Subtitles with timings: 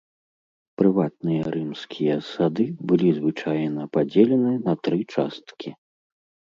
[0.81, 5.69] Прыватныя рымскія сады былі звычайна падзелены на тры часткі.